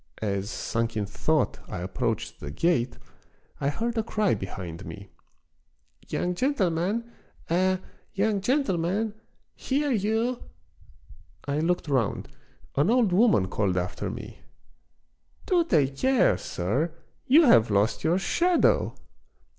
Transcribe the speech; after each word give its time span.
As, 0.19 0.49
sunk 0.49 0.97
in 0.97 1.05
thought, 1.05 1.59
I 1.69 1.81
approached 1.81 2.39
the 2.39 2.49
gate 2.49 2.97
I 3.59 3.69
heard 3.69 3.95
a 3.99 4.01
cry 4.01 4.33
behind 4.33 4.83
me. 4.83 5.11
"Young 6.07 6.33
gentleman! 6.33 7.11
eh! 7.51 7.77
young 8.11 8.41
gentleman! 8.41 9.13
hear 9.53 9.91
you!" 9.91 10.41
I 11.53 11.59
looked 11.59 11.87
round. 11.87 12.29
An 12.75 12.89
old 12.89 13.13
woman 13.13 13.47
called 13.47 13.77
after 13.77 14.09
me:—" 14.09 14.39
Do 15.45 15.63
take 15.63 15.97
care, 15.97 16.35
sir, 16.35 16.95
you 17.27 17.43
have 17.43 17.69
lost 17.69 18.03
your 18.03 18.17
shadow 18.17 18.95